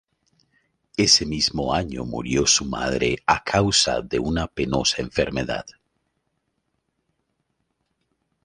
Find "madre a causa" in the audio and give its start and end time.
2.65-4.01